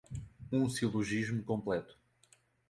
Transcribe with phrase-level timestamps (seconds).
[0.51, 1.95] um silogismo completo